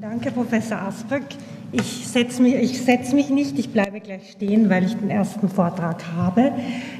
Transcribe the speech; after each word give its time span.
Danke, 0.00 0.30
Professor 0.30 0.80
Asberg. 0.80 1.24
Ich 1.72 2.06
setze 2.06 2.40
mich, 2.40 2.80
setz 2.80 3.12
mich 3.12 3.30
nicht, 3.30 3.58
ich 3.58 3.70
bleibe 3.70 3.98
gleich 3.98 4.30
stehen, 4.30 4.70
weil 4.70 4.84
ich 4.84 4.94
den 4.94 5.10
ersten 5.10 5.48
Vortrag 5.48 6.04
habe. 6.16 6.52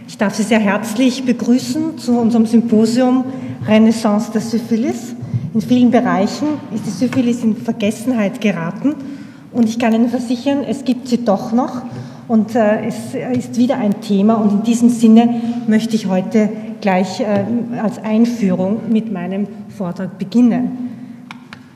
Ich 0.09 0.19
darf 0.19 0.35
Sie 0.35 0.43
sehr 0.43 0.59
herzlich 0.59 1.25
begrüßen 1.25 1.97
zu 1.99 2.19
unserem 2.19 2.47
Symposium 2.47 3.25
Renaissance 3.69 4.33
der 4.33 4.41
Syphilis. 4.41 5.15
In 5.55 5.61
vielen 5.61 5.93
Bereichen 5.93 6.49
ist 6.75 6.87
die 6.87 6.91
Syphilis 6.91 7.45
in 7.45 7.57
Vergessenheit 7.57 8.41
geraten 8.41 8.97
und 9.53 9.69
ich 9.69 9.79
kann 9.79 9.95
Ihnen 9.95 10.09
versichern, 10.09 10.65
es 10.69 10.85
gibt 10.85 11.07
sie 11.07 11.25
doch 11.25 11.53
noch 11.53 11.83
und 12.27 12.57
äh, 12.57 12.85
es 12.85 13.15
ist 13.15 13.59
wieder 13.59 13.77
ein 13.77 14.01
Thema 14.01 14.35
und 14.35 14.51
in 14.51 14.63
diesem 14.65 14.89
Sinne 14.89 15.41
möchte 15.69 15.95
ich 15.95 16.09
heute 16.09 16.49
gleich 16.81 17.21
äh, 17.21 17.45
als 17.81 18.03
Einführung 18.03 18.91
mit 18.91 19.13
meinem 19.13 19.47
Vortrag 19.69 20.19
beginnen. 20.19 20.88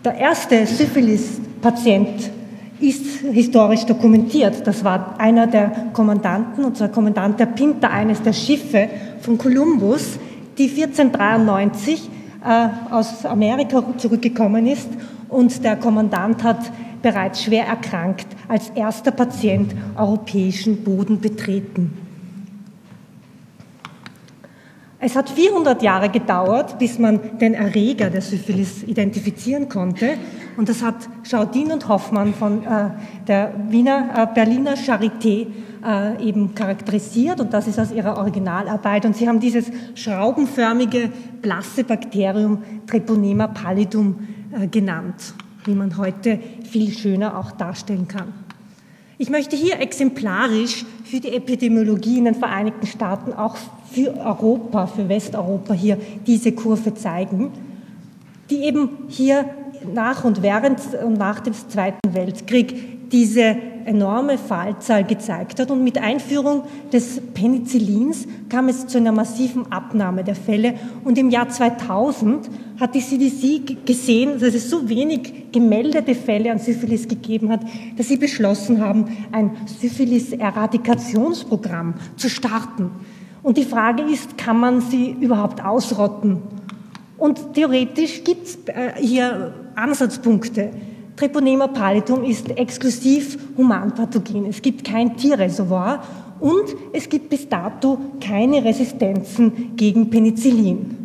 Der 0.04 0.16
erste 0.16 0.66
Syphilis-Patient 0.66 2.32
ist 2.80 3.20
historisch 3.20 3.84
dokumentiert. 3.84 4.66
Das 4.66 4.82
war 4.82 5.14
einer 5.20 5.46
der 5.46 5.90
Kommandanten, 5.92 6.64
und 6.64 6.76
zwar 6.76 6.88
Kommandant 6.88 7.38
der 7.38 7.46
Pinta, 7.46 7.88
eines 7.88 8.20
der 8.20 8.32
Schiffe 8.32 8.88
von 9.20 9.38
Kolumbus, 9.38 10.18
die 10.58 10.68
1493 10.68 12.10
äh, 12.44 12.68
aus 12.92 13.24
Amerika 13.24 13.84
zurückgekommen 13.96 14.66
ist 14.66 14.88
und 15.28 15.62
der 15.62 15.76
Kommandant 15.76 16.42
hat 16.42 16.72
bereits 17.00 17.44
schwer 17.44 17.66
erkrankt 17.66 18.26
als 18.48 18.70
erster 18.70 19.12
Patient 19.12 19.72
europäischen 19.96 20.82
Boden 20.82 21.20
betreten. 21.20 22.01
Es 25.04 25.16
hat 25.16 25.28
400 25.28 25.82
Jahre 25.82 26.10
gedauert, 26.10 26.78
bis 26.78 26.96
man 27.00 27.36
den 27.40 27.54
Erreger 27.54 28.08
der 28.08 28.22
Syphilis 28.22 28.84
identifizieren 28.84 29.68
konnte. 29.68 30.14
Und 30.56 30.68
das 30.68 30.80
hat 30.80 30.94
Schaudin 31.24 31.72
und 31.72 31.88
Hoffmann 31.88 32.34
von 32.34 32.64
äh, 32.64 32.90
der 33.26 33.52
Wiener, 33.68 34.10
äh, 34.14 34.32
Berliner 34.32 34.74
Charité 34.76 35.48
äh, 35.84 36.24
eben 36.24 36.54
charakterisiert. 36.54 37.40
Und 37.40 37.52
das 37.52 37.66
ist 37.66 37.80
aus 37.80 37.90
ihrer 37.90 38.16
Originalarbeit. 38.16 39.04
Und 39.04 39.16
sie 39.16 39.28
haben 39.28 39.40
dieses 39.40 39.72
schraubenförmige, 39.96 41.10
blasse 41.40 41.82
Bakterium 41.82 42.62
Treponema 42.86 43.48
pallidum 43.48 44.20
äh, 44.52 44.68
genannt, 44.68 45.34
wie 45.64 45.74
man 45.74 45.96
heute 45.96 46.38
viel 46.62 46.92
schöner 46.92 47.36
auch 47.36 47.50
darstellen 47.50 48.06
kann. 48.06 48.32
Ich 49.18 49.28
möchte 49.28 49.56
hier 49.56 49.78
exemplarisch 49.80 50.84
für 51.04 51.20
die 51.20 51.34
Epidemiologie 51.34 52.18
in 52.18 52.24
den 52.24 52.34
Vereinigten 52.34 52.86
Staaten 52.86 53.32
auch 53.32 53.56
für 53.90 54.16
Europa, 54.18 54.86
für 54.86 55.08
Westeuropa 55.08 55.74
hier 55.74 55.98
diese 56.26 56.52
Kurve 56.52 56.94
zeigen, 56.94 57.50
die 58.48 58.64
eben 58.64 58.88
hier 59.08 59.44
nach 59.92 60.24
und 60.24 60.42
während 60.42 60.80
und 61.04 61.18
nach 61.18 61.40
dem 61.40 61.52
Zweiten 61.52 62.14
Weltkrieg 62.14 63.01
diese 63.12 63.56
enorme 63.84 64.38
Fallzahl 64.38 65.04
gezeigt 65.04 65.60
hat. 65.60 65.70
Und 65.70 65.84
mit 65.84 65.98
Einführung 65.98 66.62
des 66.92 67.20
Penicillins 67.34 68.26
kam 68.48 68.68
es 68.68 68.86
zu 68.86 68.96
einer 68.98 69.12
massiven 69.12 69.70
Abnahme 69.70 70.24
der 70.24 70.34
Fälle. 70.34 70.74
Und 71.04 71.18
im 71.18 71.28
Jahr 71.30 71.48
2000 71.48 72.50
hat 72.80 72.94
die 72.94 73.00
CDC 73.00 73.86
gesehen, 73.86 74.40
dass 74.40 74.54
es 74.54 74.70
so 74.70 74.88
wenig 74.88 75.52
gemeldete 75.52 76.14
Fälle 76.14 76.50
an 76.50 76.58
Syphilis 76.58 77.06
gegeben 77.06 77.50
hat, 77.50 77.60
dass 77.96 78.08
sie 78.08 78.16
beschlossen 78.16 78.80
haben, 78.80 79.04
ein 79.30 79.50
Syphilis-Eradikationsprogramm 79.80 81.94
zu 82.16 82.30
starten. 82.30 82.90
Und 83.42 83.58
die 83.58 83.64
Frage 83.64 84.04
ist, 84.04 84.38
kann 84.38 84.58
man 84.58 84.80
sie 84.80 85.10
überhaupt 85.20 85.62
ausrotten? 85.64 86.38
Und 87.18 87.54
theoretisch 87.54 88.24
gibt 88.24 88.46
es 88.46 88.58
äh, 88.66 88.92
hier 88.96 89.52
Ansatzpunkte. 89.74 90.70
Treponema 91.16 91.68
pallidum 91.68 92.24
ist 92.24 92.50
exklusiv 92.56 93.38
humanpathogen. 93.56 94.46
Es 94.46 94.62
gibt 94.62 94.84
kein 94.84 95.16
Tierreservoir 95.16 96.02
und 96.40 96.74
es 96.92 97.08
gibt 97.08 97.28
bis 97.28 97.48
dato 97.48 97.98
keine 98.20 98.64
Resistenzen 98.64 99.76
gegen 99.76 100.10
Penicillin. 100.10 101.01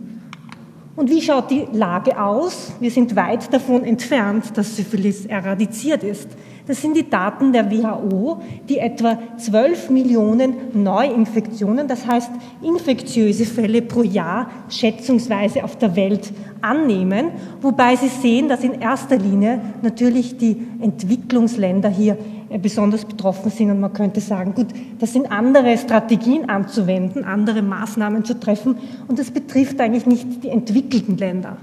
Und 0.97 1.11
wie 1.11 1.21
schaut 1.21 1.51
die 1.51 1.67
Lage 1.73 2.19
aus? 2.19 2.73
Wir 2.79 2.89
sind 2.89 3.15
weit 3.15 3.53
davon 3.53 3.83
entfernt, 3.83 4.57
dass 4.57 4.75
Syphilis 4.75 5.27
eradiziert 5.27 6.01
ist. 6.01 6.27
Das 6.65 6.81
sind 6.81 6.97
die 6.97 7.07
Daten 7.07 7.53
der 7.53 7.69
WHO, 7.69 8.41
die 8.67 8.79
etwa 8.79 9.19
12 9.37 9.91
Millionen 9.91 10.55
Neuinfektionen, 10.73 11.87
das 11.87 12.07
heißt 12.07 12.31
infektiöse 12.63 13.45
Fälle 13.45 13.83
pro 13.83 14.01
Jahr 14.01 14.49
schätzungsweise 14.69 15.63
auf 15.63 15.77
der 15.77 15.95
Welt 15.95 16.33
annehmen, 16.61 17.29
wobei 17.61 17.95
Sie 17.95 18.07
sehen, 18.07 18.49
dass 18.49 18.63
in 18.63 18.81
erster 18.81 19.17
Linie 19.17 19.61
natürlich 19.83 20.37
die 20.37 20.65
Entwicklungsländer 20.81 21.89
hier 21.89 22.17
besonders 22.61 23.05
betroffen 23.05 23.51
sind 23.51 23.71
und 23.71 23.79
man 23.79 23.93
könnte 23.93 24.21
sagen, 24.21 24.53
gut, 24.53 24.67
das 24.99 25.13
sind 25.13 25.31
andere 25.31 25.77
Strategien 25.77 26.49
anzuwenden, 26.49 27.23
andere 27.23 27.61
Maßnahmen 27.61 28.23
zu 28.23 28.39
treffen 28.39 28.77
und 29.07 29.19
das 29.19 29.31
betrifft 29.31 29.79
eigentlich 29.81 30.05
nicht 30.05 30.43
die 30.43 30.49
entwickelten 30.49 31.17
Länder. 31.17 31.57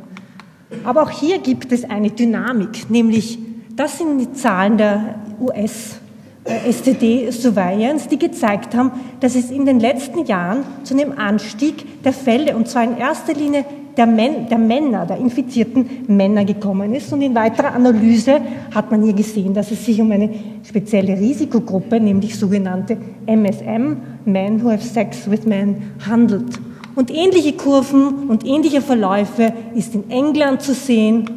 Aber 0.85 1.03
auch 1.03 1.11
hier 1.11 1.39
gibt 1.39 1.73
es 1.73 1.89
eine 1.89 2.11
Dynamik, 2.11 2.91
nämlich 2.91 3.39
das 3.77 3.99
sind 3.99 4.19
die 4.19 4.33
Zahlen 4.33 4.77
der 4.77 5.17
US 5.41 5.97
äh, 6.45 6.71
STD 6.71 7.31
Surveillance, 7.31 8.09
die 8.09 8.19
gezeigt 8.19 8.75
haben, 8.75 8.93
dass 9.21 9.35
es 9.35 9.51
in 9.51 9.65
den 9.65 9.81
letzten 9.81 10.27
Jahren 10.27 10.65
zu 10.85 10.95
einem 10.95 11.13
Anstieg 11.13 12.03
der 12.03 12.13
Fälle, 12.13 12.57
und 12.57 12.69
zwar 12.69 12.85
in 12.85 12.97
erster 12.99 13.35
Linie 13.35 13.65
der, 13.97 14.07
Men 14.07 14.49
der 14.49 14.59
Männer, 14.59 15.07
der 15.07 15.19
infizierten 15.19 16.05
Männer 16.09 16.45
gekommen 16.45 16.95
ist. 16.95 17.13
Und 17.13 17.23
in 17.23 17.35
weiterer 17.35 17.75
Analyse 17.75 18.41
hat 18.75 18.91
man 18.91 19.03
hier 19.03 19.13
gesehen, 19.13 19.55
dass 19.55 19.71
es 19.71 19.85
sich 19.85 20.01
um 20.01 20.11
eine 20.11 20.31
spezielle 20.67 21.19
Risikogruppe, 21.19 22.01
nämlich 22.01 22.39
sogenannte 22.39 22.97
MSM, 23.27 23.97
Men 24.25 24.63
Who 24.63 24.71
Have 24.71 24.83
Sex 24.85 25.31
with 25.31 25.45
Men, 25.45 25.77
handelt. 26.09 26.59
Und 26.95 27.11
ähnliche 27.11 27.55
Kurven 27.55 28.29
und 28.29 28.47
ähnliche 28.47 28.81
Verläufe 28.81 29.53
ist 29.75 29.95
in 29.95 30.11
England 30.11 30.63
zu 30.63 30.75
sehen, 30.75 31.29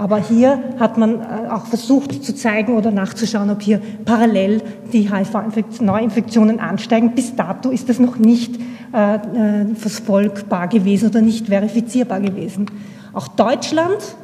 aber 0.00 0.16
hier 0.16 0.58
hat 0.78 0.96
man 0.96 1.16
äh, 1.16 1.50
auch 1.50 1.66
versucht 1.66 2.24
zu 2.24 2.34
zeigen 2.34 2.74
oder 2.74 2.90
nachzuschauen, 2.90 3.50
ob 3.50 3.60
hier 3.60 3.82
parallel 4.06 4.62
die 4.94 5.12
HIV-Neuinfektionen 5.12 6.58
ansteigen. 6.58 7.14
Bis 7.14 7.36
dato 7.36 7.68
ist 7.68 7.90
das 7.90 7.98
noch 7.98 8.16
nicht 8.16 8.58
verfolgbar 8.90 10.68
gewesen 10.68 11.10
oder 11.10 11.20
nicht 11.20 11.46
verifizierbar 11.46 12.20
gewesen. 12.20 12.66
Auch 13.12 13.28
Deutschland 13.28 14.16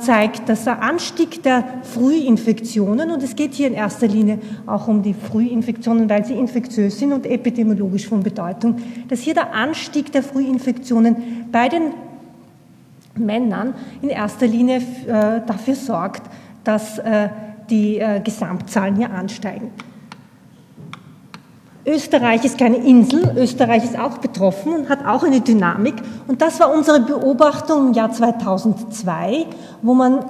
zeigt, 0.00 0.48
dass 0.48 0.64
der 0.64 0.82
Anstieg 0.82 1.42
der 1.42 1.64
Frühinfektionen, 1.82 3.10
und 3.10 3.22
es 3.22 3.36
geht 3.36 3.54
hier 3.54 3.68
in 3.68 3.74
erster 3.74 4.06
Linie 4.06 4.38
auch 4.66 4.88
um 4.88 5.02
die 5.02 5.14
Frühinfektionen, 5.14 6.08
weil 6.08 6.24
sie 6.24 6.34
infektiös 6.34 6.98
sind 6.98 7.12
und 7.12 7.26
epidemiologisch 7.26 8.06
von 8.08 8.22
Bedeutung, 8.22 8.76
dass 9.08 9.20
hier 9.20 9.34
der 9.34 9.54
Anstieg 9.54 10.12
der 10.12 10.22
Frühinfektionen 10.22 11.46
bei 11.50 11.68
den 11.68 11.92
Männern 13.18 13.74
in 14.02 14.08
erster 14.08 14.46
Linie 14.46 14.76
äh, 14.76 15.40
dafür 15.46 15.74
sorgt, 15.74 16.22
dass 16.64 16.98
äh, 16.98 17.28
die 17.68 17.98
äh, 17.98 18.20
Gesamtzahlen 18.20 18.96
hier 18.96 19.10
ansteigen. 19.10 19.70
Österreich 21.88 22.44
ist 22.44 22.58
keine 22.58 22.76
Insel, 22.76 23.32
Österreich 23.36 23.82
ist 23.82 23.98
auch 23.98 24.18
betroffen 24.18 24.74
und 24.74 24.88
hat 24.88 25.06
auch 25.06 25.22
eine 25.22 25.40
Dynamik. 25.40 25.94
Und 26.26 26.42
das 26.42 26.60
war 26.60 26.72
unsere 26.72 27.00
Beobachtung 27.00 27.88
im 27.88 27.92
Jahr 27.94 28.12
2002, 28.12 29.46
wo 29.80 29.94
man 29.94 30.20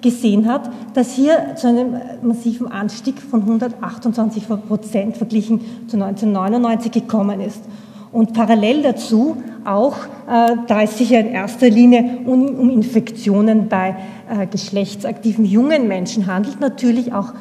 gesehen 0.00 0.48
hat, 0.48 0.68
dass 0.94 1.12
hier 1.12 1.54
zu 1.56 1.68
einem 1.68 1.96
massiven 2.22 2.70
Anstieg 2.70 3.20
von 3.20 3.42
128 3.42 4.44
Prozent 4.66 5.16
verglichen 5.16 5.60
zu 5.86 5.96
1999 5.96 6.90
gekommen 6.90 7.40
ist. 7.40 7.62
Und 8.10 8.32
parallel 8.32 8.82
dazu 8.82 9.36
auch, 9.64 9.96
äh, 10.28 10.56
da 10.66 10.82
es 10.82 10.98
sich 10.98 11.10
ja 11.10 11.20
in 11.20 11.28
erster 11.28 11.68
Linie 11.68 12.18
um, 12.24 12.46
um 12.46 12.70
Infektionen 12.70 13.68
bei 13.68 13.96
äh, 14.28 14.46
geschlechtsaktiven 14.46 15.44
jungen 15.44 15.88
Menschen 15.88 16.26
handelt, 16.26 16.60
natürlich 16.60 17.12
auch 17.12 17.32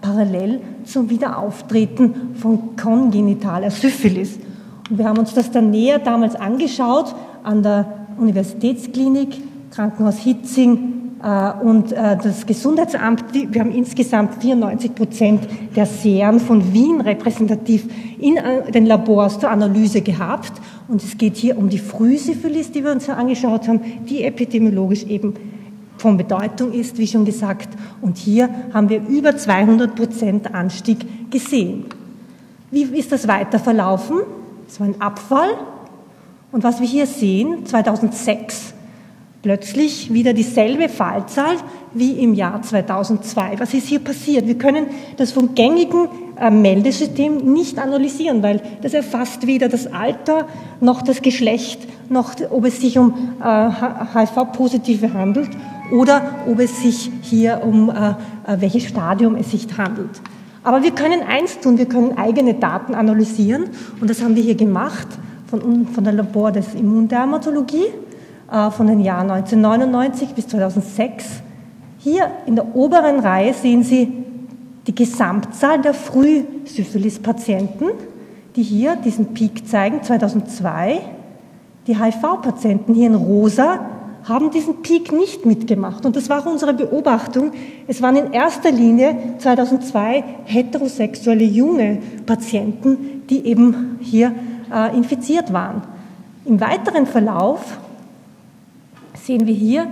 parallel 0.00 0.60
zum 0.84 1.10
Wiederauftreten 1.10 2.34
von 2.36 2.76
kongenitaler 2.76 3.70
Syphilis. 3.70 4.38
Und 4.90 4.98
wir 4.98 5.08
haben 5.08 5.18
uns 5.18 5.34
das 5.34 5.50
dann 5.50 5.70
näher 5.70 5.98
damals 5.98 6.36
angeschaut 6.36 7.14
an 7.42 7.62
der 7.62 7.86
Universitätsklinik, 8.18 9.42
Krankenhaus 9.70 10.18
Hitzing, 10.18 10.96
äh, 11.22 11.52
und 11.62 11.92
äh, 11.92 12.16
das 12.16 12.46
Gesundheitsamt, 12.46 13.24
wir 13.32 13.60
haben 13.60 13.72
insgesamt 13.72 14.42
94 14.42 14.94
Prozent 14.94 15.40
der 15.74 15.86
Serien 15.86 16.40
von 16.40 16.72
Wien 16.72 17.00
repräsentativ 17.00 17.86
in 18.18 18.36
äh, 18.36 18.70
den 18.70 18.86
Labors 18.86 19.40
zur 19.40 19.50
Analyse 19.50 20.02
gehabt. 20.02 20.52
Und 20.88 21.02
es 21.02 21.16
geht 21.16 21.36
hier 21.36 21.58
um 21.58 21.68
die 21.68 21.78
Frühsyphilis, 21.78 22.70
die 22.70 22.84
wir 22.84 22.92
uns 22.92 23.08
angeschaut 23.08 23.66
haben, 23.66 23.80
die 24.08 24.24
epidemiologisch 24.24 25.04
eben 25.04 25.34
von 25.98 26.16
Bedeutung 26.16 26.72
ist, 26.72 26.98
wie 26.98 27.06
schon 27.06 27.24
gesagt. 27.24 27.68
Und 28.00 28.16
hier 28.16 28.48
haben 28.72 28.88
wir 28.88 29.06
über 29.06 29.36
200 29.36 29.94
Prozent 29.94 30.54
Anstieg 30.54 31.30
gesehen. 31.30 31.86
Wie 32.70 32.82
ist 32.82 33.12
das 33.12 33.28
weiter 33.28 33.58
verlaufen? 33.58 34.18
Es 34.68 34.80
war 34.80 34.86
ein 34.86 35.00
Abfall. 35.00 35.50
Und 36.52 36.64
was 36.64 36.80
wir 36.80 36.86
hier 36.86 37.06
sehen, 37.06 37.66
2006 37.66 38.74
plötzlich 39.42 40.12
wieder 40.12 40.32
dieselbe 40.32 40.88
Fallzahl, 40.88 41.56
wie 41.94 42.12
im 42.12 42.34
Jahr 42.34 42.62
2002. 42.62 43.60
Was 43.60 43.74
ist 43.74 43.86
hier 43.86 44.00
passiert? 44.00 44.46
Wir 44.46 44.58
können 44.58 44.86
das 45.18 45.30
vom 45.30 45.54
gängigen 45.54 46.08
äh, 46.40 46.50
Meldesystem 46.50 47.52
nicht 47.52 47.78
analysieren, 47.78 48.42
weil 48.42 48.60
das 48.82 48.92
erfasst 48.92 49.46
weder 49.46 49.68
das 49.68 49.86
Alter 49.86 50.48
noch 50.80 51.00
das 51.02 51.22
Geschlecht, 51.22 51.80
noch 52.08 52.34
ob 52.50 52.64
es 52.64 52.80
sich 52.80 52.98
um 52.98 53.14
HIV-Positive 53.40 55.12
handelt 55.14 55.50
oder 55.90 56.36
ob 56.46 56.60
es 56.60 56.82
sich 56.82 57.10
hier 57.22 57.62
um 57.64 57.92
welches 58.46 58.84
Stadium 58.84 59.36
es 59.36 59.50
sich 59.50 59.66
handelt. 59.76 60.20
Aber 60.62 60.82
wir 60.82 60.90
können 60.90 61.22
eins 61.22 61.60
tun, 61.60 61.78
wir 61.78 61.86
können 61.86 62.18
eigene 62.18 62.54
Daten 62.54 62.94
analysieren 62.94 63.66
und 64.00 64.10
das 64.10 64.20
haben 64.20 64.34
wir 64.34 64.42
hier 64.42 64.56
gemacht 64.56 65.06
von, 65.46 65.86
von 65.86 66.02
der 66.02 66.12
Labor 66.12 66.50
des 66.50 66.74
Immundermatologie 66.74 67.86
äh, 68.50 68.70
von 68.70 68.88
den 68.88 69.00
Jahren 69.00 69.30
1999 69.30 70.30
bis 70.34 70.48
2006. 70.48 71.42
Hier 71.98 72.30
in 72.46 72.56
der 72.56 72.74
oberen 72.74 73.20
Reihe 73.20 73.54
sehen 73.54 73.84
Sie 73.84 74.12
die 74.86 74.94
Gesamtzahl 74.94 75.80
der 75.80 75.94
Frühsyphilis-Patienten, 75.94 77.86
die 78.56 78.62
hier 78.62 78.96
diesen 78.96 79.34
Peak 79.34 79.68
zeigen, 79.68 80.02
2002. 80.02 81.00
Die 81.86 81.96
HIV-Patienten 81.96 82.94
hier 82.94 83.06
in 83.06 83.14
rosa 83.14 83.80
haben 84.28 84.50
diesen 84.50 84.82
Peak 84.82 85.12
nicht 85.12 85.46
mitgemacht. 85.46 86.04
Und 86.04 86.16
das 86.16 86.28
war 86.28 86.46
unsere 86.46 86.74
Beobachtung. 86.74 87.52
Es 87.86 88.02
waren 88.02 88.16
in 88.16 88.32
erster 88.32 88.72
Linie 88.72 89.16
2002 89.38 90.24
heterosexuelle 90.44 91.44
junge 91.44 91.98
Patienten, 92.26 93.22
die 93.30 93.46
eben 93.46 93.98
hier 94.00 94.32
äh, 94.72 94.96
infiziert 94.96 95.52
waren. 95.52 95.82
Im 96.44 96.60
weiteren 96.60 97.06
Verlauf 97.06 97.78
sehen 99.14 99.46
wir 99.46 99.54
hier 99.54 99.86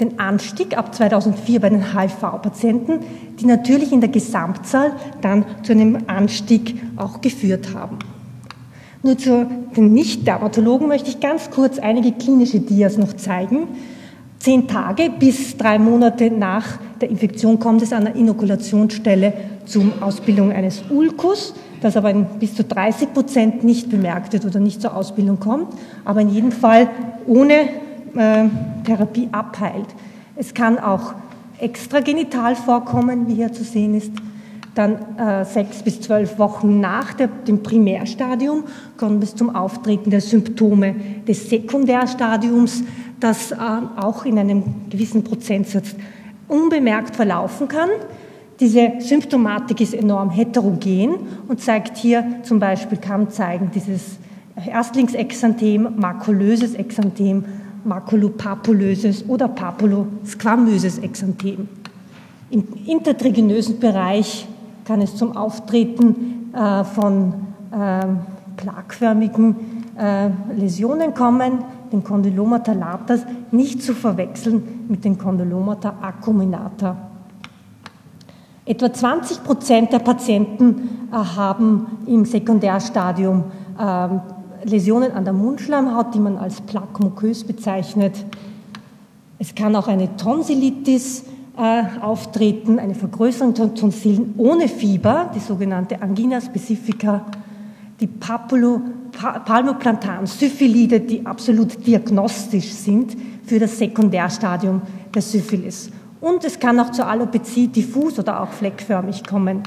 den 0.00 0.18
Anstieg 0.20 0.76
ab 0.76 0.94
2004 0.94 1.60
bei 1.60 1.70
den 1.70 1.98
HIV-Patienten, 1.98 3.00
die 3.40 3.46
natürlich 3.46 3.92
in 3.92 4.00
der 4.00 4.10
Gesamtzahl 4.10 4.92
dann 5.22 5.44
zu 5.62 5.72
einem 5.72 5.98
Anstieg 6.06 6.80
auch 6.96 7.20
geführt 7.20 7.74
haben. 7.74 7.98
Nur 9.02 9.16
zu 9.16 9.46
den 9.76 9.92
Nicht-Dermatologen 9.92 10.88
möchte 10.88 11.08
ich 11.10 11.20
ganz 11.20 11.50
kurz 11.50 11.78
einige 11.78 12.12
klinische 12.12 12.60
Dias 12.60 12.98
noch 12.98 13.12
zeigen. 13.14 13.68
Zehn 14.40 14.66
Tage 14.66 15.10
bis 15.18 15.56
drei 15.56 15.78
Monate 15.78 16.30
nach 16.30 16.78
der 17.00 17.10
Infektion 17.10 17.58
kommt 17.58 17.82
es 17.82 17.92
an 17.92 18.04
der 18.04 18.16
Inokulationsstelle 18.16 19.32
zur 19.66 19.84
Ausbildung 20.00 20.52
eines 20.52 20.82
Ulkus, 20.90 21.54
das 21.80 21.96
aber 21.96 22.10
in 22.10 22.24
bis 22.40 22.54
zu 22.54 22.64
30 22.64 23.12
Prozent 23.12 23.64
nicht 23.64 23.88
bemerkt 23.88 24.32
wird 24.32 24.44
oder 24.44 24.58
nicht 24.58 24.82
zur 24.82 24.96
Ausbildung 24.96 25.38
kommt, 25.38 25.68
aber 26.04 26.20
in 26.20 26.30
jedem 26.30 26.52
Fall 26.52 26.88
ohne 27.26 27.54
äh, 28.16 28.44
Therapie 28.84 29.28
abheilt. 29.30 29.88
Es 30.34 30.54
kann 30.54 30.78
auch 30.78 31.14
extragenital 31.58 32.56
vorkommen, 32.56 33.28
wie 33.28 33.34
hier 33.34 33.52
zu 33.52 33.64
sehen 33.64 33.94
ist 33.94 34.12
dann 34.78 35.18
äh, 35.18 35.44
sechs 35.44 35.82
bis 35.82 36.00
zwölf 36.00 36.38
Wochen 36.38 36.78
nach 36.78 37.12
der, 37.12 37.26
dem 37.26 37.64
Primärstadium 37.64 38.62
kommt 38.96 39.24
es 39.24 39.34
zum 39.34 39.54
Auftreten 39.54 40.10
der 40.10 40.20
Symptome 40.20 40.94
des 41.26 41.50
Sekundärstadiums, 41.50 42.84
das 43.18 43.50
äh, 43.50 43.56
auch 43.56 44.24
in 44.24 44.38
einem 44.38 44.62
gewissen 44.88 45.24
Prozentsatz 45.24 45.96
unbemerkt 46.46 47.16
verlaufen 47.16 47.66
kann. 47.66 47.90
Diese 48.60 48.92
Symptomatik 49.00 49.80
ist 49.80 49.94
enorm 49.94 50.30
heterogen 50.30 51.16
und 51.48 51.60
zeigt 51.60 51.96
hier 51.96 52.24
zum 52.44 52.60
Beispiel, 52.60 52.98
kann 52.98 53.30
zeigen 53.30 53.70
dieses 53.74 54.18
Erstlingsexanthem, 54.64 55.88
makulöses 55.96 56.74
Exanthem, 56.74 57.44
makulopapulöses 57.84 59.28
oder 59.28 59.48
papulosquamöses 59.48 60.98
Exanthem. 60.98 61.68
Im 62.50 62.64
intertrigenösen 62.86 63.78
Bereich 63.78 64.46
kann 64.88 65.02
es 65.02 65.16
zum 65.16 65.36
Auftreten 65.36 66.50
äh, 66.54 66.82
von 66.82 67.34
äh, 67.72 68.06
plagförmigen 68.56 69.54
äh, 69.98 70.30
Läsionen 70.58 71.12
kommen, 71.12 71.58
den 71.92 72.02
Condylomata 72.02 72.72
latas, 72.72 73.20
nicht 73.50 73.82
zu 73.82 73.92
verwechseln 73.92 74.86
mit 74.88 75.04
den 75.04 75.18
Condylomata 75.18 75.92
acuminata. 76.00 76.96
Etwa 78.64 78.90
20 78.90 79.44
Prozent 79.44 79.92
der 79.92 79.98
Patienten 79.98 81.08
äh, 81.12 81.16
haben 81.16 81.98
im 82.06 82.24
Sekundärstadium 82.24 83.44
ähm, 83.78 84.20
Läsionen 84.64 85.12
an 85.12 85.24
der 85.24 85.34
Mundschleimhaut, 85.34 86.14
die 86.14 86.18
man 86.18 86.38
als 86.38 86.62
Plaque 86.62 87.04
bezeichnet. 87.46 88.24
Es 89.38 89.54
kann 89.54 89.76
auch 89.76 89.86
eine 89.86 90.16
Tonsillitis 90.16 91.24
auftreten, 91.58 92.78
eine 92.78 92.94
Vergrößerung 92.94 93.54
von 93.54 93.74
Tonsillen 93.74 94.34
ohne 94.36 94.68
Fieber, 94.68 95.30
die 95.34 95.40
sogenannte 95.40 96.00
Angina 96.00 96.40
specifica, 96.40 97.26
die 98.00 98.06
Papulo, 98.06 98.80
Palmoplantan 99.44 100.26
Syphilide, 100.26 101.00
die 101.00 101.26
absolut 101.26 101.84
diagnostisch 101.84 102.72
sind 102.72 103.16
für 103.44 103.58
das 103.58 103.78
Sekundärstadium 103.78 104.82
der 105.12 105.22
Syphilis. 105.22 105.90
Und 106.20 106.44
es 106.44 106.58
kann 106.58 106.78
auch 106.78 106.92
zur 106.92 107.06
Alopezie 107.06 107.68
diffus 107.68 108.18
oder 108.18 108.40
auch 108.42 108.50
fleckförmig 108.50 109.24
kommen. 109.24 109.62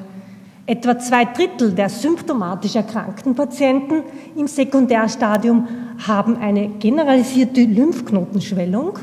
Etwa 0.65 0.97
zwei 0.99 1.25
Drittel 1.25 1.71
der 1.73 1.89
symptomatisch 1.89 2.75
erkrankten 2.75 3.35
Patienten 3.35 4.03
im 4.37 4.47
Sekundärstadium 4.47 5.67
haben 6.07 6.37
eine 6.37 6.69
generalisierte 6.69 7.63
Lymphknotenschwellung 7.63 8.99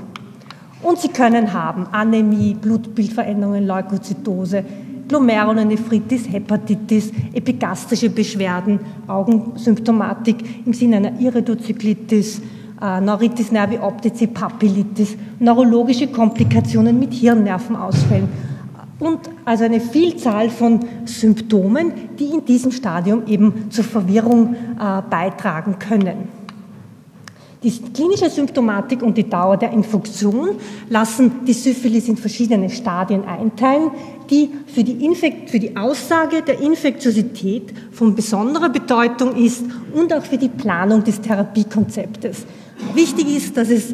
und 0.83 0.99
sie 0.99 1.09
können 1.09 1.53
haben 1.53 1.87
Anämie, 1.93 2.55
Blutbildveränderungen, 2.55 3.67
Leukozytose, 3.67 4.65
Glomerulonephritis, 5.09 6.31
Hepatitis, 6.31 7.11
epigastrische 7.33 8.11
Beschwerden, 8.11 8.79
Augensymptomatik 9.07 10.67
im 10.67 10.73
Sinne 10.75 10.97
einer 10.97 11.19
Iridozykllitis, 11.19 12.43
äh, 12.81 13.01
Neuritis 13.01 13.51
nervi 13.51 13.79
optici, 13.79 14.27
Papillitis, 14.27 15.17
neurologische 15.39 16.09
Komplikationen 16.09 16.99
mit 16.99 17.15
Hirnnervenausfällen 17.15 18.29
und 19.01 19.21
also 19.45 19.65
eine 19.65 19.81
Vielzahl 19.81 20.51
von 20.51 20.81
Symptomen, 21.05 21.93
die 22.19 22.27
in 22.27 22.45
diesem 22.45 22.73
Stadium 22.73 23.27
eben 23.27 23.71
zur 23.71 23.85
Verwirrung 23.85 24.55
äh, 24.55 25.03
beitragen 25.09 25.79
können. 25.79 26.38
Die 27.63 27.73
klinische 27.93 28.31
Symptomatik 28.31 29.03
und 29.03 29.19
die 29.19 29.29
Dauer 29.29 29.57
der 29.57 29.73
Infektion 29.73 30.51
lassen 30.89 31.45
die 31.45 31.53
Syphilis 31.53 32.07
in 32.07 32.17
verschiedene 32.17 32.71
Stadien 32.71 33.25
einteilen, 33.25 33.91
die 34.31 34.51
für 34.67 34.85
die, 34.85 35.05
Infekt, 35.05 35.51
für 35.51 35.59
die 35.59 35.77
Aussage 35.77 36.43
der 36.43 36.61
Infektiosität 36.61 37.75
von 37.91 38.15
besonderer 38.15 38.69
Bedeutung 38.69 39.35
ist 39.35 39.65
und 39.93 40.13
auch 40.13 40.23
für 40.23 40.39
die 40.39 40.49
Planung 40.49 41.03
des 41.03 41.21
Therapiekonzeptes. 41.21 42.47
Wichtig 42.95 43.37
ist, 43.37 43.57
dass 43.57 43.71
es 43.71 43.93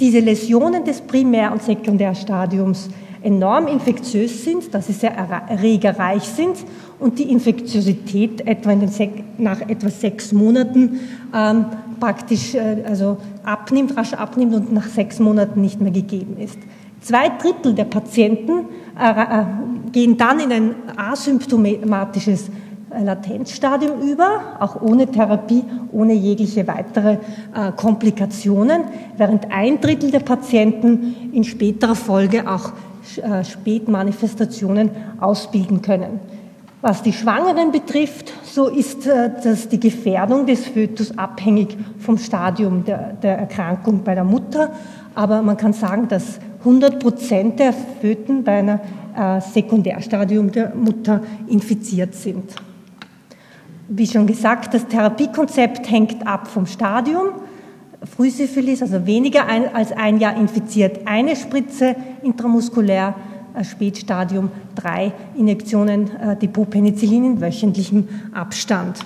diese 0.00 0.18
Läsionen 0.18 0.84
des 0.84 1.00
Primär- 1.00 1.52
und 1.52 1.62
Sekundärstadiums 1.62 2.88
enorm 3.22 3.68
infektiös 3.68 4.44
sind, 4.44 4.74
dass 4.74 4.88
sie 4.88 4.92
sehr 4.92 5.14
erregerreich 5.14 6.24
sind 6.24 6.56
und 6.98 7.18
die 7.18 7.30
Infektiosität 7.30 8.46
etwa 8.46 8.72
in 8.72 8.80
den 8.80 8.90
nach 9.38 9.60
etwa 9.62 9.88
sechs 9.88 10.32
Monaten 10.32 11.00
ähm, 11.34 11.66
praktisch 12.04 12.54
äh, 12.54 12.84
also 12.86 13.16
abnimmt, 13.44 13.96
rasch 13.96 14.12
abnimmt 14.12 14.54
und 14.54 14.72
nach 14.74 14.86
sechs 14.86 15.18
Monaten 15.20 15.62
nicht 15.62 15.80
mehr 15.80 15.90
gegeben 15.90 16.36
ist. 16.38 16.58
Zwei 17.00 17.30
Drittel 17.30 17.74
der 17.74 17.84
Patienten 17.84 18.66
äh, 19.00 19.10
äh, 19.10 19.44
gehen 19.90 20.18
dann 20.18 20.38
in 20.38 20.52
ein 20.52 20.74
asymptomatisches 20.96 22.50
Latenzstadium 22.90 24.02
über, 24.02 24.56
auch 24.60 24.82
ohne 24.82 25.06
Therapie, 25.06 25.64
ohne 25.90 26.12
jegliche 26.12 26.68
weitere 26.68 27.16
Komplikationen, 27.74 28.82
während 29.16 29.50
ein 29.50 29.80
Drittel 29.80 30.12
der 30.12 30.20
Patienten 30.20 31.32
in 31.32 31.42
späterer 31.42 31.96
Folge 31.96 32.48
auch 32.48 32.72
Spätmanifestationen 33.42 34.90
ausbilden 35.18 35.82
können. 35.82 36.20
Was 36.86 37.02
die 37.02 37.14
Schwangeren 37.14 37.72
betrifft, 37.72 38.30
so 38.44 38.68
ist 38.68 39.06
äh, 39.06 39.30
dass 39.42 39.70
die 39.70 39.80
Gefährdung 39.80 40.44
des 40.44 40.66
Fötus 40.66 41.16
abhängig 41.16 41.78
vom 41.98 42.18
Stadium 42.18 42.84
der, 42.84 43.14
der 43.14 43.38
Erkrankung 43.38 44.02
bei 44.04 44.14
der 44.14 44.24
Mutter. 44.24 44.70
Aber 45.14 45.40
man 45.40 45.56
kann 45.56 45.72
sagen, 45.72 46.08
dass 46.08 46.38
100 46.58 47.00
Prozent 47.00 47.58
der 47.58 47.72
Föten 47.72 48.44
bei 48.44 48.58
einem 48.58 48.80
äh, 49.16 49.40
Sekundärstadium 49.40 50.52
der 50.52 50.74
Mutter 50.74 51.22
infiziert 51.46 52.14
sind. 52.14 52.54
Wie 53.88 54.06
schon 54.06 54.26
gesagt, 54.26 54.74
das 54.74 54.86
Therapiekonzept 54.86 55.90
hängt 55.90 56.26
ab 56.26 56.48
vom 56.48 56.66
Stadium. 56.66 57.28
Frühsyphilis, 58.14 58.82
also 58.82 59.06
weniger 59.06 59.46
als 59.72 59.90
ein 59.92 60.18
Jahr 60.18 60.36
infiziert, 60.36 61.06
eine 61.06 61.34
Spritze 61.34 61.96
intramuskulär, 62.22 63.14
Spätstadium 63.62 64.50
drei 64.74 65.12
Injektionen 65.36 66.10
äh, 66.16 66.36
Depotpenicillin 66.36 67.24
in 67.24 67.40
wöchentlichem 67.40 68.08
Abstand. 68.32 69.00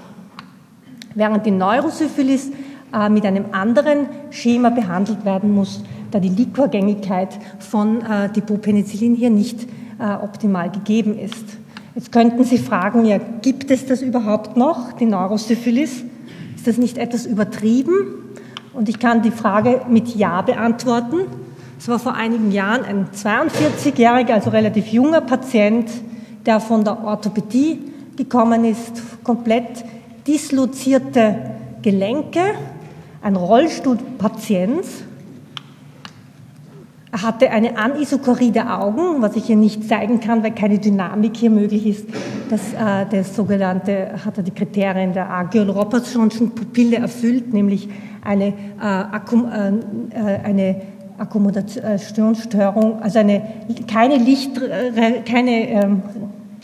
Während 1.14 1.44
die 1.44 1.50
Neurosyphilis 1.50 2.50
äh, 2.92 3.08
mit 3.08 3.26
einem 3.26 3.46
anderen 3.52 4.06
Schema 4.30 4.70
behandelt 4.70 5.24
werden 5.24 5.52
muss, 5.54 5.82
da 6.10 6.20
die 6.20 6.30
Liquorgängigkeit 6.30 7.38
von 7.58 8.00
äh, 8.00 8.30
Depotpenicillin 8.30 9.14
hier 9.14 9.30
nicht 9.30 9.66
äh, 9.98 10.14
optimal 10.22 10.70
gegeben 10.70 11.18
ist. 11.18 11.44
Jetzt 11.94 12.12
könnten 12.12 12.44
Sie 12.44 12.58
fragen, 12.58 13.04
ja, 13.04 13.18
gibt 13.42 13.70
es 13.70 13.84
das 13.84 14.02
überhaupt 14.02 14.56
noch, 14.56 14.92
die 14.92 15.06
Neurosyphilis? 15.06 16.04
Ist 16.54 16.66
das 16.66 16.78
nicht 16.78 16.96
etwas 16.96 17.26
übertrieben? 17.26 17.92
Und 18.72 18.88
ich 18.88 19.00
kann 19.00 19.22
die 19.22 19.32
Frage 19.32 19.82
mit 19.88 20.14
Ja 20.14 20.42
beantworten. 20.42 21.22
Es 21.78 21.86
war 21.86 22.00
vor 22.00 22.14
einigen 22.14 22.50
Jahren 22.50 22.84
ein 22.84 23.06
42-jähriger, 23.14 24.32
also 24.32 24.50
relativ 24.50 24.88
junger 24.88 25.20
Patient, 25.20 25.88
der 26.44 26.58
von 26.58 26.82
der 26.82 27.04
Orthopädie 27.04 27.80
gekommen 28.16 28.64
ist, 28.64 29.22
komplett 29.22 29.84
dislozierte 30.26 31.36
Gelenke, 31.80 32.40
ein 33.22 33.36
Rollstuhlpatient. 33.36 34.84
Er 37.12 37.22
hatte 37.22 37.48
eine 37.50 37.78
Anisokorie 37.78 38.50
der 38.50 38.80
Augen, 38.80 39.22
was 39.22 39.36
ich 39.36 39.44
hier 39.44 39.56
nicht 39.56 39.88
zeigen 39.88 40.18
kann, 40.18 40.42
weil 40.42 40.54
keine 40.54 40.80
Dynamik 40.80 41.36
hier 41.36 41.50
möglich 41.50 41.86
ist. 41.86 42.08
Das, 42.50 42.72
äh, 42.72 43.06
das 43.08 43.36
sogenannte, 43.36 44.14
hat 44.24 44.36
er 44.36 44.42
die 44.42 44.50
Kriterien 44.50 45.12
der 45.12 45.30
Argyll-Robertsonschen 45.30 46.56
Pupille 46.56 46.96
erfüllt, 46.96 47.52
nämlich 47.52 47.88
eine, 48.24 48.48
äh, 48.48 48.52
Akkum, 48.80 49.46
äh, 49.46 49.68
äh 50.10 50.40
eine 50.42 50.97
Akkommodationsstörung, 51.18 53.02
also 53.02 53.18
eine, 53.18 53.42
keine, 53.86 54.16
Licht, 54.16 54.52
keine 55.26 55.68
ähm, 55.68 56.02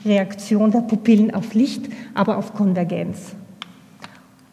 Reaktion 0.05 0.71
der 0.71 0.81
Pupillen 0.81 1.35
auf 1.35 1.55
Licht, 1.55 1.89
aber 2.15 2.39
auf 2.39 2.55
Konvergenz. 2.55 3.35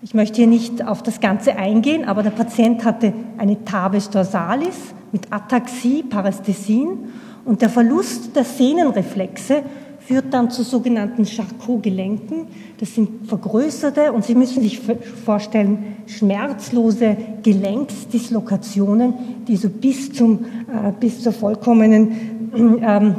Ich 0.01 0.13
möchte 0.15 0.37
hier 0.37 0.47
nicht 0.47 0.85
auf 0.87 1.03
das 1.03 1.19
Ganze 1.19 1.57
eingehen, 1.57 2.05
aber 2.05 2.23
der 2.23 2.31
Patient 2.31 2.83
hatte 2.83 3.13
eine 3.37 3.63
Tabes 3.63 4.09
dorsalis 4.09 4.95
mit 5.11 5.31
Ataxie, 5.31 6.01
Parästhesien 6.01 7.11
und 7.45 7.61
der 7.61 7.69
Verlust 7.69 8.35
der 8.35 8.43
Sehnenreflexe 8.43 9.61
führt 10.05 10.33
dann 10.33 10.49
zu 10.49 10.63
sogenannten 10.63 11.25
Charcot-Gelenken. 11.25 12.47
Das 12.79 12.95
sind 12.95 13.27
vergrößerte 13.27 14.11
und 14.11 14.25
Sie 14.25 14.35
müssen 14.35 14.63
sich 14.63 14.79
vorstellen, 15.25 15.97
schmerzlose 16.07 17.15
Gelenksdislokationen, 17.43 19.13
die 19.47 19.57
so 19.57 19.69
bis, 19.69 20.11
zum, 20.11 20.45
äh, 20.67 20.91
bis 20.99 21.21
zur 21.21 21.33
vollkommenen 21.33 22.11
ähm, 22.83 23.15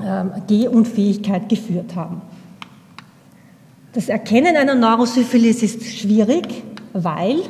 äh, 0.00 0.24
Gehunfähigkeit 0.46 1.48
geführt 1.48 1.96
haben. 1.96 2.22
Das 3.92 4.08
Erkennen 4.08 4.56
einer 4.56 4.74
Neurosyphilis 4.74 5.62
ist 5.62 5.84
schwierig, 5.84 6.62
weil 6.92 7.40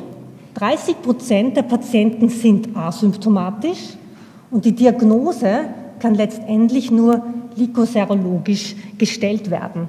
30 0.55 1.01
Prozent 1.01 1.57
der 1.57 1.63
Patienten 1.63 2.29
sind 2.29 2.75
asymptomatisch 2.75 3.95
und 4.49 4.65
die 4.65 4.71
Diagnose 4.71 5.65
kann 5.99 6.15
letztendlich 6.15 6.91
nur 6.91 7.23
likoserologisch 7.59 8.75
gestellt 8.97 9.51
werden. 9.51 9.87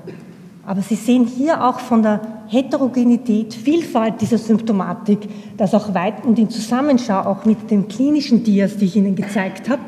Aber 0.67 0.83
Sie 0.83 0.95
sehen 0.95 1.27
hier 1.27 1.65
auch 1.65 1.81
von 1.81 2.03
der 2.03 2.21
Heterogenität, 2.49 3.55
Vielfalt 3.55 4.21
dieser 4.21 4.39
Symptomatik, 4.39 5.19
dass 5.57 5.75
auch 5.75 5.95
weit 5.95 6.25
und 6.25 6.39
in 6.39 6.51
Zusammenschau 6.51 7.21
auch 7.21 7.45
mit 7.45 7.71
den 7.71 7.89
klinischen 7.89 8.45
Dias, 8.45 8.77
die 8.77 8.85
ich 8.85 8.97
Ihnen 8.97 9.15
gezeigt 9.15 9.69
habe, 9.69 9.83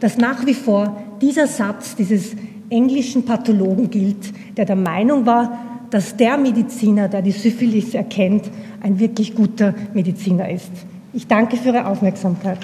dass 0.00 0.16
nach 0.18 0.46
wie 0.46 0.54
vor 0.54 0.96
dieser 1.20 1.46
Satz 1.46 1.96
dieses 1.96 2.34
englischen 2.70 3.24
Pathologen 3.24 3.90
gilt, 3.90 4.32
der 4.56 4.64
der 4.64 4.76
Meinung 4.76 5.26
war, 5.26 5.86
dass 5.90 6.16
der 6.16 6.38
Mediziner, 6.38 7.08
der 7.08 7.20
die 7.20 7.32
Syphilis 7.32 7.94
erkennt, 7.94 8.50
ein 8.80 8.98
wirklich 8.98 9.34
guter 9.34 9.74
Mediziner 9.92 10.48
ist. 10.48 10.70
Ich 11.12 11.26
danke 11.26 11.56
für 11.56 11.68
Ihre 11.68 11.86
Aufmerksamkeit. 11.86 12.58